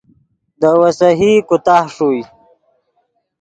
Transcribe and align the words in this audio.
دے 0.59 0.71
ویسہی 0.79 1.31
کوتاہ 1.47 1.83
ݰوئے 1.93 2.21